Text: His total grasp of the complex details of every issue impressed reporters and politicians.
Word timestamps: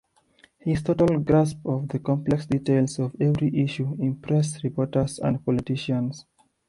His 0.57 0.81
total 0.81 1.19
grasp 1.19 1.63
of 1.63 1.87
the 1.89 1.99
complex 1.99 2.47
details 2.47 2.97
of 2.97 3.15
every 3.21 3.55
issue 3.63 3.95
impressed 3.99 4.63
reporters 4.63 5.19
and 5.19 5.45
politicians. 5.45 6.25